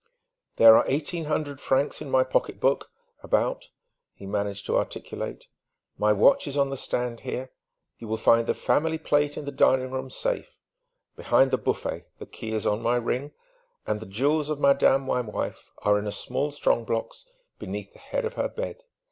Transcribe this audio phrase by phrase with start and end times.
[0.55, 2.89] "There are eighteen hundred francs in my pocketbook
[3.21, 3.69] about,"
[4.15, 5.45] he managed to articulate.
[5.95, 7.51] "My watch is on the stand here.
[7.99, 10.57] You will find the family plate in the dining room safe,
[11.15, 13.33] behind the buffet the key is on my ring
[13.85, 17.23] and the jewels of madame my wife are in a small strong box
[17.59, 18.81] beneath the head of her bed.